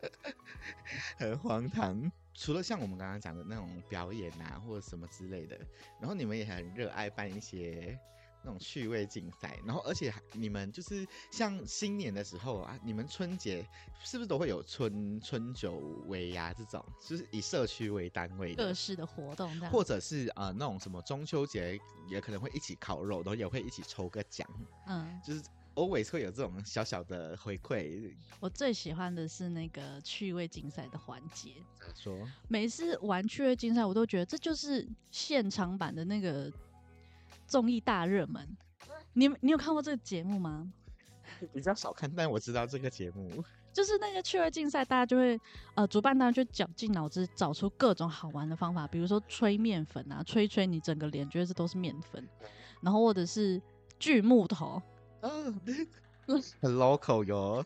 [1.16, 2.10] 很荒唐。
[2.40, 5.58] 除了像我们刚刚讲的那种表演啊，或者什么之类的，
[6.00, 7.98] 然后你们也很热爱办一些
[8.42, 13.62] 那种趣味竞赛，然后而且你们就是像新年的时候啊，你们春节
[14.02, 15.74] 是不是都会有春春酒
[16.06, 24.48] 尾牙这种，就是以社区为单位的各式的活动，或者是呃那种什么中秋节也可能会一起烤肉，然后也会一起抽个奖，
[24.86, 25.42] 嗯，就是
[25.74, 28.14] always 会有这种小小的回馈。
[28.40, 32.28] 我最喜欢的是那个趣味竞赛的环节，怎么说？
[32.48, 36.52] 每次玩趣味竞赛，我都觉得这就是现场版的那个。
[37.46, 38.56] 综艺大热门，
[39.12, 40.72] 你你有看过这个节目吗？
[41.52, 43.42] 比较少看，但我知道这个节目。
[43.72, 45.40] 就是那个趣味竞赛，大家就会
[45.74, 52.24] 呃，主办单位就绞尽脑汁找出各种好玩的方法，比如说吹面粉啊，吹吹你整个脸，觉得这都是面粉，
[52.82, 53.60] 然后或者是
[53.98, 54.80] 锯木头，
[55.20, 55.60] 嗯，
[56.60, 57.64] 很 local 哟，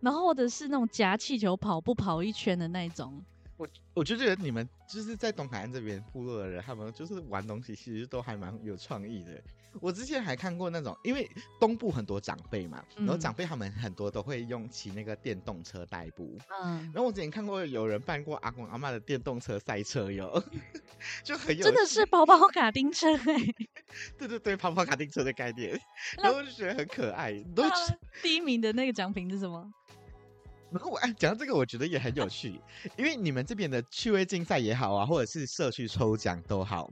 [0.00, 3.24] 然后或者是那种夹气球跑步跑一圈的那种。
[3.56, 9.42] 我我就觉得你们就是在东海岸这边部落的人，他们就是玩东西其实都还蛮有创意的。
[9.80, 11.28] 我之前还看过那种，因为
[11.60, 16.38] 东部很多长辈嘛，然后长辈他们很多都会用骑那个电动车代步。
[16.62, 20.42] 嗯，然后我之前看过有人办过阿公阿妈的电动车赛车哟，
[21.24, 23.67] 就很有，真的是跑跑卡丁车哎、欸，
[24.18, 25.80] 对对对，跑跑卡丁车的概念，
[26.22, 27.32] 然后我就觉得很可爱。
[27.54, 27.64] 都
[28.22, 29.70] 第一名的那个奖品是什么？
[30.70, 32.60] 然后我哎，讲到这个，我觉得也很有趣，
[32.96, 36.90] 因为你们这边的趣味竞赛也好啊，或者是社区抽奖都好，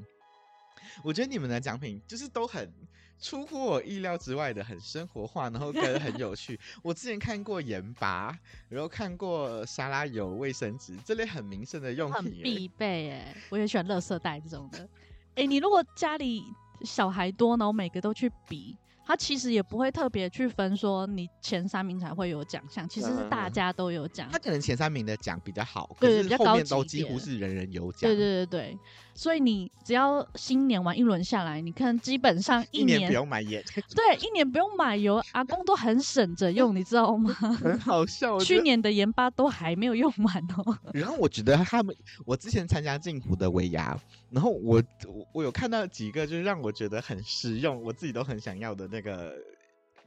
[1.04, 2.72] 我觉得你们的奖品就是都很
[3.20, 6.58] 出乎我意料之外的，很生活化，然后跟很有趣。
[6.82, 8.38] 我之前看过盐巴，
[8.70, 14.88] 然后看过沙拉油、卫生纸这类很民生的用品，很必备哎，我也喜欢垃圾袋这种的。
[15.34, 16.42] 哎，你如果家里
[16.82, 18.76] 小孩多，然后每个都去比。
[19.08, 24.28] 他其实也不会特别去分说你前三名才会有奖项，其实是大家都有奖。
[24.32, 28.00] 他可能前三名的奖比较好，对，可是后面都几乎是人人有奖。
[28.00, 28.78] 对对对对，
[29.16, 33.64] 所以你只要新年玩一轮下来，你看基本上一年，不用买盐，
[33.96, 37.32] 对，一年不用买油，阿公都很省着用， 你知道吗？
[37.32, 40.78] 很好笑，去年的盐巴都还没有用完哦。
[40.92, 43.98] 然后我觉得他们，我之前参加静浦的尾牙，
[44.30, 49.34] 然后我我我有看到几个，就是让我觉得很实用，我自己都很想要的那个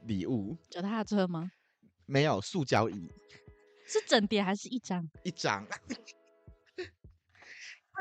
[0.06, 0.56] 礼物。
[0.70, 1.50] 脚踏车吗？
[2.06, 3.08] 没有，塑胶椅。
[3.86, 5.08] 是整叠还是一张？
[5.24, 5.66] 一张。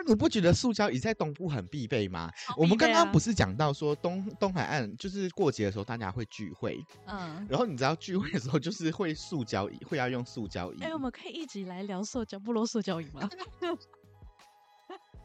[0.02, 2.32] 那你不觉得塑胶椅在东部很必备吗？
[2.48, 10.78] 备啊、我们刚刚不是讲到说东东海岸就是过节的时候大家会聚会，嗯，然后你知道聚会的时候就是会塑胶椅，会要用塑胶椅。
[10.82, 13.28] 哎、欸，我们可以一起来聊塑胶不落塑胶椅吗？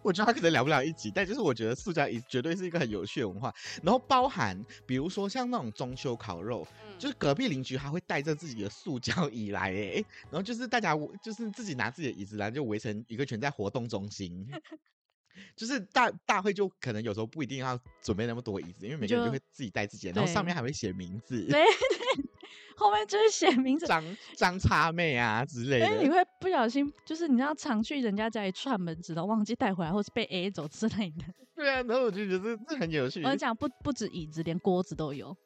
[0.05, 3.53] 我觉得他可能聊不了一集，但就是我觉得塑胶椅绝对是一个很有趣的文化。
[3.83, 4.55] 然后包含，
[4.87, 14.47] 比如说像那种中秋烤肉，嗯、就是隔壁邻居还会带着自己的塑胶椅来，哎，然后就是大家就是自己拿自己的椅子来，就围成一个圈在活动中心。
[15.57, 21.47] 就是大大会就可能有时候不一定要准备那么多椅子，因为每个人就会自己带自己的，然后上面还会写名字。
[21.47, 22.25] 对对。
[22.77, 24.05] 后面就是写名字，张
[24.37, 25.87] 张叉妹啊之类的。
[25.87, 31.25] 因为你会不小心，就是你要常去人家家里串门子的，忘记带回来，或是被 A 走之类的。
[31.55, 33.23] 对啊，然后我就觉得这很有趣。
[33.23, 35.37] 我讲不不止椅子，连锅子都有。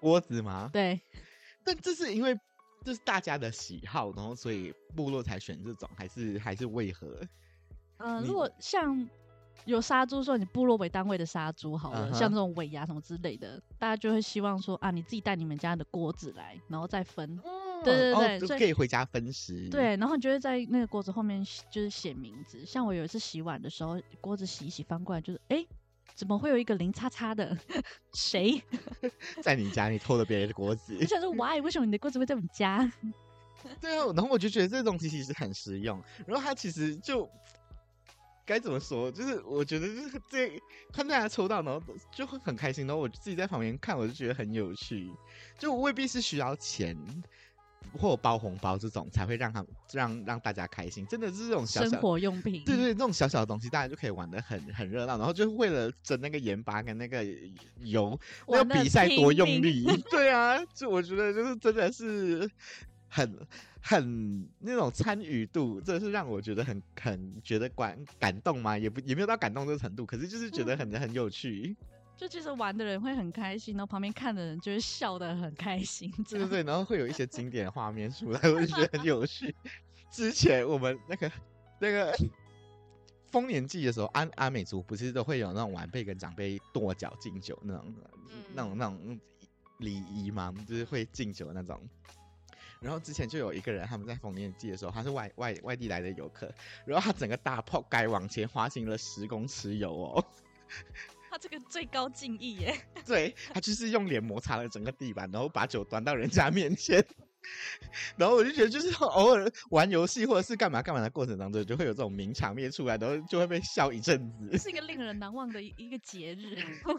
[0.00, 0.70] 锅子吗？
[0.72, 1.00] 对。
[1.64, 2.38] 但这是因为
[2.84, 7.06] 这是大家的喜好，然后所以部落才选这种，还是还是为何？
[7.98, 9.08] 嗯、呃，如果像。
[9.66, 12.18] 有杀猪，说你部落为单位的杀猪好了，uh huh.
[12.18, 17.38] 像这种尾牙什么之类的，大家就会希望说啊，你自己带你们家的锅子来，然后再分。
[17.44, 19.68] 嗯、对对对，就可以回家分食。
[19.70, 22.64] 对，然后你就会在那个锅子后面就是写名字。
[22.64, 25.64] 像我有一次洗碗的时候，锅子洗一洗翻过来，就是哎，
[26.14, 27.56] 怎么会有一个零叉叉的？
[28.14, 28.62] 谁
[29.42, 30.96] 在你家你偷了别人的锅子？
[31.00, 31.60] 我想说，why？
[31.60, 32.90] 为什么你的锅子会在我们家？
[33.80, 37.30] 对啊，然后我就觉得这东西其实很实用，然后它其实就。
[38.50, 39.12] 该怎么说？
[39.12, 40.60] 就是我觉得，就是这
[40.92, 42.84] 看大家抽到，然后就会很开心。
[42.84, 45.08] 然后我自己在旁边看，我就觉得很有趣。
[45.56, 46.96] 就未必是需要钱
[47.96, 51.06] 或包红包这种才会让他让让大家开心。
[51.06, 55.16] 真的是这种小小生活用品，对，对对，这种小小的东西，大家就可以玩的很很热闹。
[55.16, 57.24] 然后就为了争那个盐巴跟那个
[57.78, 59.86] 油，那个比赛多用力。
[60.10, 62.50] 对啊，就我觉得就是真的是
[63.08, 63.46] 很。
[63.82, 68.76] 很那种参与度，这是让我觉得很很觉得感感动吗？
[68.76, 71.76] 也不也没有到感动这个程度，可是就是觉得很、嗯、很有趣。
[72.16, 76.12] 就其实玩的人会很开心，然后旁边看的人就会笑得很开心。
[76.28, 79.54] 对对对，然后会有一些经典画面出来，我就觉得很有趣。
[80.10, 81.32] 之前我们那个
[81.80, 82.14] 那个
[83.30, 87.94] 丰年祭的时候，安安美族不是都会有那种晚辈跟长辈跺脚敬酒那种、
[88.28, 89.18] 嗯、那种那种
[89.78, 90.54] 礼仪吗？
[90.68, 91.80] 就是会敬酒那种。
[92.80, 96.52] 然后之前就有一个人，他们在逢年祭的时候，他是外外外地来的游客，
[96.86, 100.24] 然后他整个大泡盖往前滑行了十公尺有哦，
[101.30, 102.74] 他这个最高敬意耶，
[103.06, 107.04] 对，他就是用脸摩擦了整个地板，然后把酒端到人家面前。
[108.18, 114.58] 然后我就觉得，就是偶尔玩游戏或者是干嘛干嘛的过程当中，就会有这种名场面出来，然后就会被笑一阵子。
[114.58, 116.56] 是一个令人难忘的一一个节日。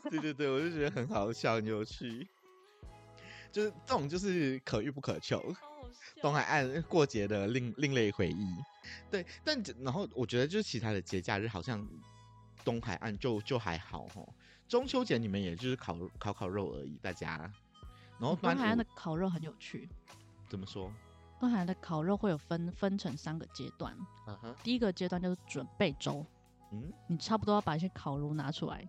[0.10, 2.28] 对对对，我就觉得很好笑，很有趣。
[3.52, 5.39] 就是这种，就是可遇不可求。
[6.21, 8.56] 东海岸过节的另另类回忆。
[9.10, 11.88] 对，但然后我觉得，就是其他的节假日，好像
[12.63, 14.27] 东海岸就就还好哦。
[14.67, 17.51] 中秋节你们也就是烤烤烤肉而已，大家。
[18.19, 19.89] 然后东海岸的烤肉很有趣。
[20.49, 20.91] 怎么说？
[21.39, 23.95] 东海岸的烤肉会有分分成三个阶段。
[24.27, 24.56] Uh huh.
[24.63, 26.25] 第一个阶段就是准备周。
[26.71, 28.88] 嗯，你差不多要把一些烤炉拿出来。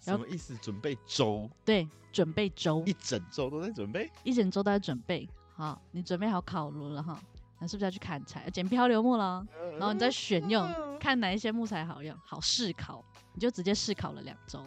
[0.00, 0.56] 什么意思？
[0.58, 1.50] 准备粥？
[1.64, 2.82] 对，准备粥。
[2.86, 4.08] 一整周都在准备。
[4.22, 5.28] 一整周都在准备。
[5.58, 7.20] 好，你准备好烤炉了哈？
[7.58, 9.44] 那是不是要去砍柴、捡漂流木了？
[9.72, 10.64] 然后你再选用，
[11.00, 13.04] 看哪一些木材好用，好试烤。
[13.34, 14.64] 你就直接试烤了两周。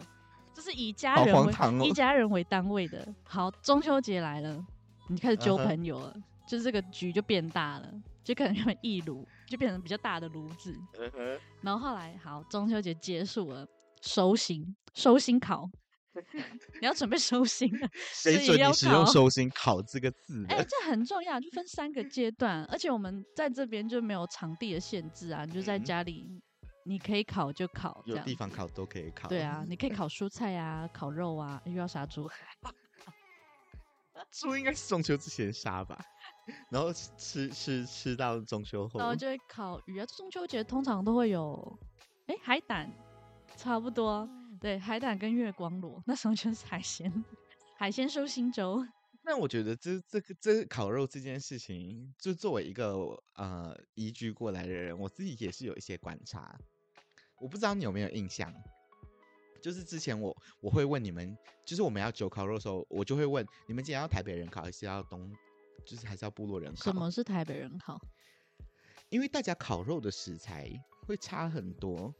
[0.52, 3.08] 这是以家人为、哦、以家人为单位的。
[3.24, 4.62] 好，中秋节来了，
[5.08, 6.12] 你开始揪朋友了。
[6.12, 6.22] Uh huh.
[6.46, 7.90] 就是这个局就变大了，
[8.22, 10.78] 就可能因为一炉就变成比较大的炉子。
[10.92, 11.38] Uh huh.
[11.62, 13.66] 然后后来好，中秋节结束了，
[14.02, 15.70] 收心收心烤，
[16.80, 17.88] 你要准备收心了。
[18.12, 20.44] 谁准你使用“收心烤”这个字？
[20.48, 26.26] 哎、欸，这很重要，就分三个阶段，而且我们在这边就没有场地的限制啊，你就在家里，
[26.84, 29.28] 你可以烤就烤，有地方烤都可以烤。
[29.28, 32.28] 对啊，你可以 烤蔬菜啊，烤肉啊，又要杀猪。
[34.30, 35.98] 猪应该是中秋之前杀吧。
[36.70, 40.06] 然后吃吃吃到中秋后，然后就会烤鱼啊。
[40.06, 41.78] 中秋节通常都会有，
[42.26, 42.90] 哎，海胆，
[43.56, 44.28] 差不多。
[44.62, 47.12] 对，海胆跟月光螺，那时候就是海鲜，
[47.76, 48.86] 海鲜收心粥。
[49.24, 56.56] 那我觉得这这个这烤肉这件事情，就作为一个呃移居过来的人，我自己也是有一些观察。
[57.40, 58.54] 我不知道你有没有印象，
[59.60, 65.28] 就是之前我我会问你们，就是我们要酒烤肉的时候，我就会问你们今天要台北人烤还是要东？
[65.84, 66.84] 就是还是要部落人烤。
[66.84, 68.00] 什么是台北人烤？
[69.08, 70.70] 因为大家烤肉的食材
[71.04, 72.14] 会差很多。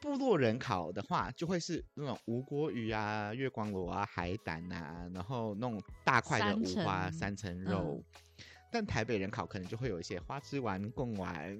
[0.00, 8.02] 部落人烤的话，就会是那种无骨鱼啊、月光螺啊、海胆啊，然后那种大块的五花三层肉。
[8.02, 11.56] 嗯、但台北人烤可能就会有一些花枝丸、贡丸，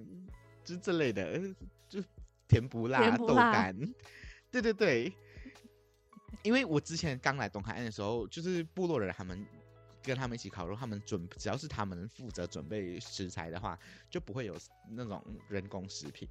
[0.65, 1.39] 就这类的，
[1.89, 2.03] 就
[2.49, 3.95] 甜不辣、甜不辣豆干。
[4.51, 5.13] 对对对。
[6.43, 9.47] 因为我之前刚来东海岸的时候，就是部落人他们。
[10.03, 14.57] 跟他们一起烤肉，他们准只要是他们负责准备食材的话，就不会有
[14.89, 16.27] 那种人工食品。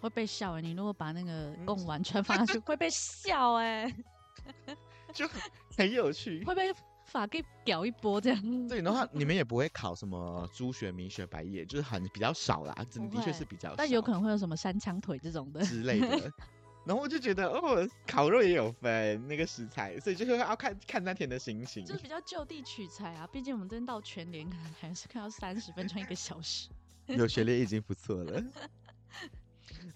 [0.00, 0.62] 会被笑哎、欸！
[0.62, 4.76] 你如果把那个贡丸全放下去，会被笑 哎、欸，
[5.12, 5.28] 就
[5.76, 6.42] 很有趣。
[6.44, 6.72] 会被
[7.04, 8.68] 法给屌一波这样。
[8.68, 13.74] 对，然后你们也不会考什么猪血、米血、白夜，就是很比较少啦，真的确是比较少。
[13.76, 16.32] 但有可能会有什么三枪腿这种的之类的。
[16.86, 21.84] 然后我就觉得哦，烤肉也有分那个食材，所以就是要看看那天的心情。
[21.84, 26.70] 就是比较就地取材啊，毕竟我们这边到全联可能还是看到三十分钟一个小时。
[27.06, 28.42] 有学历已经不错了。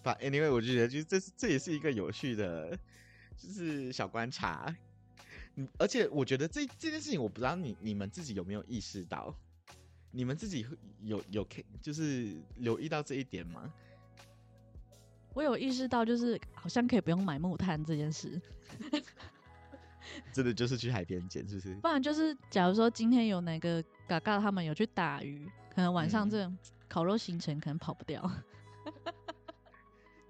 [0.05, 2.79] 反 anyway，我就觉得就是这是这也是一个有趣的，
[3.39, 4.77] 就是小观察。
[5.55, 9.35] 嗯，而且我觉得这这件事情，我不知道你你们自己有没有意识到，
[10.11, 10.67] 你们自己
[11.01, 11.49] 有有
[11.81, 13.73] 就是留意到这一点吗？
[15.33, 18.39] 我有意识到，就是好像可以不用买木炭这件事。
[20.35, 21.75] 真的就是去海边捡，是不是？
[21.77, 26.53] 不然就是，假如说今天有哪个嘎嘎他们有去打鱼，可能晚上这
[26.89, 28.31] 烤肉行程可能跑不掉。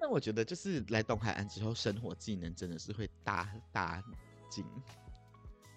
[0.05, 4.05] 那我觉得，就是来东海岸之后，生活技能真的是会大大
[4.51, 4.63] 进。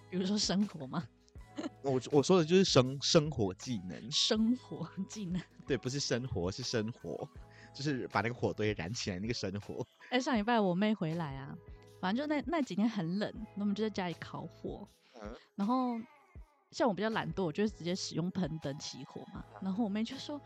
[0.09, 1.07] 比如说生活吗？
[1.81, 4.11] 我我说的就是生生活技能。
[4.11, 5.41] 生活技能。
[5.65, 7.25] 对，不是生活，是生活。
[7.73, 9.87] 就是把那个火堆燃起来，那个生活。
[10.09, 11.55] 哎、欸，上礼拜我妹回来啊，
[12.01, 14.85] 反正就那那几天很冷，那我们就在家里烤火。
[15.21, 15.97] 嗯、然后
[16.71, 19.45] 像我比较懒惰，我就直接使用喷灯起火嘛。
[19.61, 20.41] 然后我妹就说：“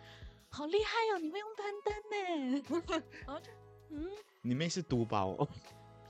[0.49, 3.49] 好厉害哦，你会用喷灯呢？” 然后就
[3.91, 4.07] 嗯，
[4.41, 5.47] 你妹是督包哦？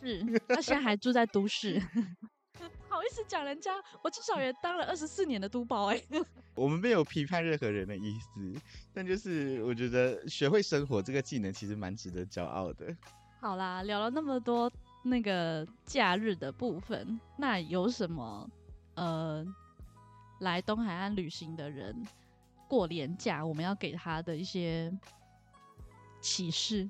[0.01, 1.81] 是，她现在还住在都市。
[2.87, 3.71] 好意思讲人家，
[4.03, 5.99] 我至少也当了二十四年的督包哎。
[6.53, 8.61] 我们没有批判任何人的意思，
[8.93, 12.95] 但就是我觉得学会生活这个技能其实蛮值得骄傲的。
[13.39, 14.71] 好啦，聊了那么多
[15.03, 18.47] 那个假日的部分，那有什么
[18.95, 19.43] 呃
[20.41, 22.05] 来东海岸旅行的人
[22.67, 24.95] 过年假，我们要给他的一些
[26.19, 26.87] 启示？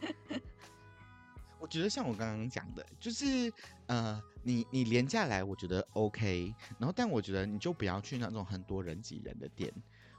[1.60, 3.52] 我觉得像我刚刚讲的，就是
[3.86, 6.54] 呃，你你廉价来，我觉得 OK。
[6.78, 9.72] 然后，但我觉得你就不要去那种很多人挤人的店。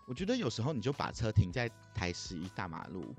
[0.06, 3.16] 我觉得有时候你就把车停在台十一大马路，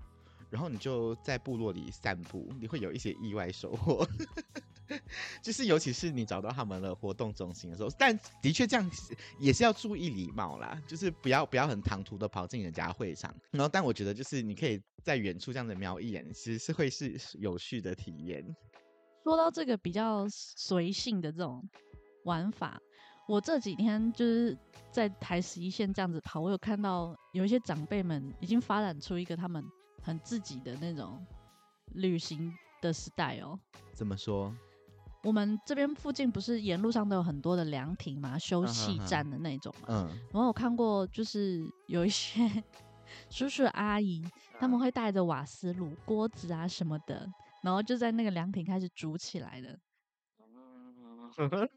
[0.51, 4.07] 然后你就在部落里散步，你会有一些意外收获。
[5.43, 8.91] 就是尤其是你找到他们的活动中心的时候，但的确这样
[9.39, 13.35] 也是要注意礼貌啦，就是不要不要很唐突的跑进人家会场。
[13.51, 18.45] 然后，但我觉得就是你可以在远处这样子瞄一眼，其实是会是有趣的体验。
[19.23, 21.63] 说到这个比较随性的这种
[22.25, 22.81] 玩法，
[23.29, 24.57] 我这几天就是
[24.91, 29.63] 在台十一线这样子跑，我有看到有一些长辈们已经发展出一个他们
[30.03, 31.25] 很自己的那种
[31.95, 33.61] 旅行的时代哦。
[33.93, 34.55] 怎么说？
[35.23, 39.89] 我们这边附近不是沿路上都有很多的凉亭嘛，休息站的那种嘛。
[39.89, 40.09] 嗯。
[40.33, 42.41] 然后我看过，就是有一些
[43.29, 44.25] 叔叔阿姨，
[44.59, 47.31] 他们会带着瓦斯炉、锅子啊什么的，
[47.63, 49.79] 然后就在那个凉亭开始煮起来的。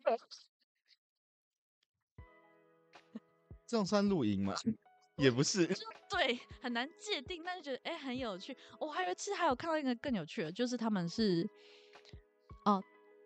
[3.67, 4.53] 这种算露营吗？
[5.17, 5.67] 也不是。
[6.09, 8.55] 对，很难界定，但是觉得哎、欸、很有趣。
[8.79, 11.45] 我还有一次还有看到一个更有趣的，就是他们是
[12.65, 12.81] 哦。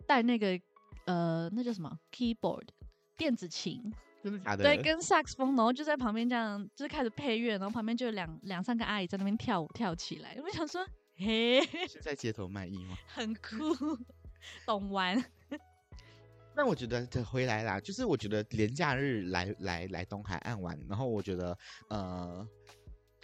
[0.07, 0.59] 带那个
[1.05, 2.67] 呃，那叫什么 keyboard
[3.15, 3.93] 电子琴，
[4.23, 4.63] 真的假的？
[4.63, 10.37] 对，跟萨克斯风，然后就在旁边这样，就是开始配乐，然后旁边就有两两三个阿姨在那边跳舞跳起来。
[10.43, 10.83] 我想说，
[11.17, 12.97] 嘿，是在街头卖艺吗？
[13.07, 13.75] 很酷，
[14.65, 15.23] 懂玩。
[16.55, 21.57] 那我觉得这回来啦，就是我觉得连假日来来来东海岸玩，然后我觉得
[21.89, 22.47] 呃。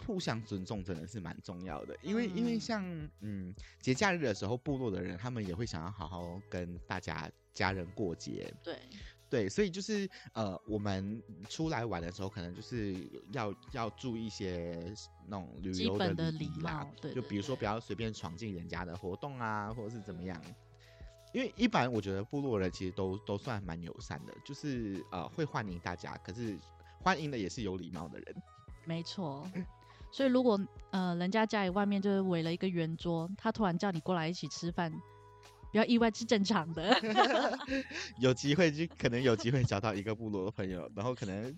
[0.05, 2.83] 互相尊重真的是蛮重要的，因为因为像
[3.21, 8.77] 嗯节假日的时候，部落的人他们也会想要好好跟大家家人过节，对。
[9.29, 12.95] 对，所以就是呃我们出来玩的时候，可能就是
[13.31, 14.93] 要要注意一些
[15.25, 20.39] 那种旅游的礼仪啦，对，就比如说不要随便闯进人家的活动啊，或者是怎么样，
[21.33, 26.55] 因为一般我觉得部落人其实都都算蛮友善的，就是呃会欢迎大家，可是
[27.01, 28.35] 欢迎的也是有礼貌的人，
[28.85, 29.49] 没错。
[30.13, 30.59] 所以，如果
[30.91, 34.91] 呃，人家家里外面就是围了一个圆桌，他突然叫你过来一起吃饭，
[35.71, 36.95] 比较意外是正常的。
[38.21, 41.51] 有机会就可能有机会找到一个部落的朋友，然后可能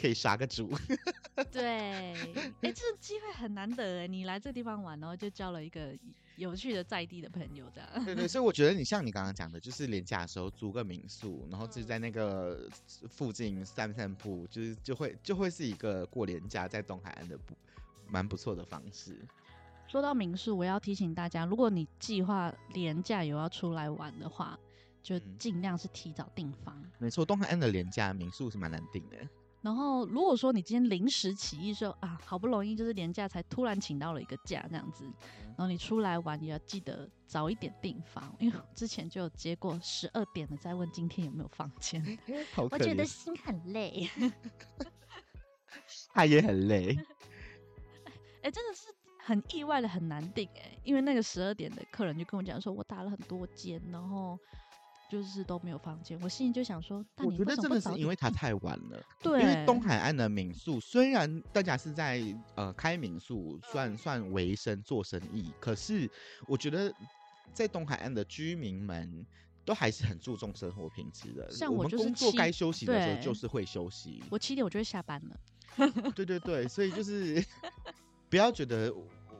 [0.00, 0.70] 可以杀个猪。
[1.50, 2.14] 对，哎、
[2.60, 5.92] 欸，这个机会很难得哎，你来这地方玩，然后就交了一个
[6.36, 8.04] 有趣的在地的朋友，这样。
[8.04, 12.68] 对对，所以我觉得你像你刚刚讲的，就是连假的时候租个民宿，然后就在那个
[13.08, 17.52] 附近散散步，就是就会就会是一个过连假在东海岸的不。
[18.10, 19.18] 蛮不错的方式。
[19.86, 24.58] 说到民宿，我要提醒大家，如果你计划连假有要出来玩的话，
[25.02, 26.80] 就尽量是提早订房。
[26.98, 29.16] 没错，东海岸的廉价民宿是蛮难订的。
[29.62, 35.04] 然后，如果说你今天临时起意说啊，好不容易就是年假才突然请到了一个假这样子，
[35.48, 42.02] 然后你出来玩也要记得早一点订房，因为之前就有接过十二点的再问今天有没有房间，
[42.56, 44.08] 我觉得心很累，
[46.14, 46.96] 他也很累。
[48.42, 48.86] 哎、欸，真的是
[49.18, 54.38] 很意外的，很难订哎，因为那个十二点的客人就跟我讲说，我打了很多间，然后
[55.10, 56.18] 就是都没有房间。
[56.22, 59.02] 我心里就想说，但你我觉得真的是因为他太晚了。
[59.22, 62.22] 对，因为东海岸的民宿虽然大家是在
[62.54, 66.10] 呃开民宿算算维生做生意，可是
[66.46, 66.90] 我觉得
[67.52, 69.26] 在东海岸的居民们
[69.66, 71.50] 都还是很注重生活品质的。
[71.50, 76.10] 像我就是工作该休息的时候就是会休息，我七点我就会下班了。
[76.14, 77.44] 对对对，所以就是。
[78.30, 78.94] 不要觉得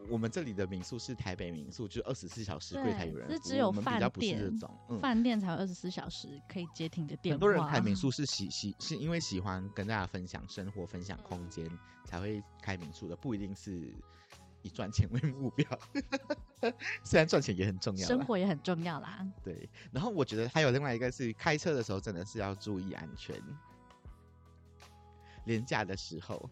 [0.08, 3.30] 我们这里的民宿是台北民宿，就二十四小时柜台有人。
[3.30, 4.52] 是只有饭店，
[5.00, 7.34] 饭、嗯、店才有二十四小时可以接听的电话。
[7.34, 11.70] 很多人开民宿是喜 喜是因为喜欢跟大家分享生活、分享空间
[12.04, 13.94] 才会开民宿的，不一定是
[14.62, 15.64] 以赚钱为目标。
[17.04, 19.24] 虽然赚钱也很重要，生活也很重要啦。
[19.44, 23.40] 对，然后我觉得还有另外一个是开车的时候真的是要注意安全，
[25.44, 26.50] 廉价的时候。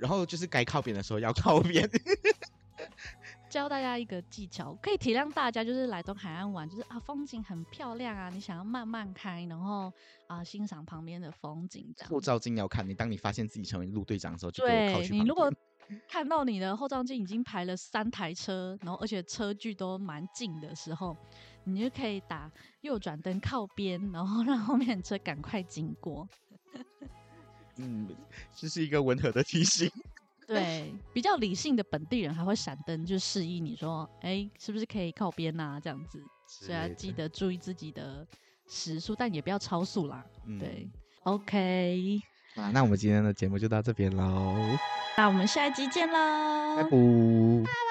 [0.00, 1.88] 然后就是该靠边的时候要靠边，
[3.50, 9.92] 教大家一个技巧，可以体谅大家，就是来东海岸玩，就是啊风景很漂亮啊，你想要慢慢开，然后
[10.26, 12.10] 啊欣赏旁边的风景这样。
[12.10, 14.64] 后照镜要看，你当你发现自己成为路队长的时候，就。
[14.64, 15.52] 对，你如果
[16.08, 21.16] 看到你的后照镜已经排了三台车，然后而且车距都蛮近的时候，
[21.64, 22.50] 你就可以打
[22.82, 26.28] 右转灯靠边，然后让后面的车赶快经过。
[27.80, 28.08] 嗯，
[28.54, 29.90] 这是一个温和的提醒。
[30.46, 35.80] 对，比较理性的本地人还会闪灯，就示意你说，哎、欸，是不是可以靠边呐、啊？
[35.80, 38.26] 这样子，所以要记得注意自己的
[38.68, 40.24] 时速，但也不要超速啦。
[40.46, 40.90] 嗯、对
[41.22, 42.20] ，OK。
[42.56, 44.56] 啊，那我们今天的节目就到这边喽。
[45.16, 47.89] 那我们下一集见喽，拜拜。